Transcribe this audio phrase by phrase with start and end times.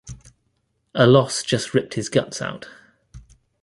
[0.95, 2.67] A loss just ripped his guts out.